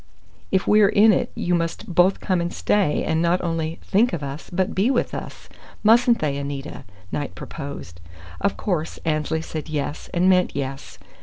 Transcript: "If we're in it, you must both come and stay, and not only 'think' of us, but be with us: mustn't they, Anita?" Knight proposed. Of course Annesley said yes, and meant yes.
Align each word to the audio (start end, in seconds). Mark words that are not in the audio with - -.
"If 0.51 0.65
we're 0.67 0.89
in 0.89 1.13
it, 1.13 1.31
you 1.35 1.53
must 1.53 1.85
both 1.93 2.21
come 2.21 2.41
and 2.41 2.51
stay, 2.51 3.03
and 3.03 3.21
not 3.21 3.39
only 3.43 3.77
'think' 3.83 4.13
of 4.13 4.23
us, 4.23 4.49
but 4.51 4.73
be 4.73 4.89
with 4.89 5.13
us: 5.13 5.47
mustn't 5.83 6.17
they, 6.17 6.37
Anita?" 6.37 6.85
Knight 7.11 7.35
proposed. 7.35 8.01
Of 8.39 8.57
course 8.57 8.97
Annesley 9.05 9.43
said 9.43 9.69
yes, 9.69 10.09
and 10.11 10.27
meant 10.27 10.55
yes. 10.55 10.97